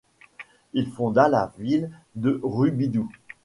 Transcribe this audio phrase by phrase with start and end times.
[0.73, 3.11] Il fonda la ville de Rubidoux.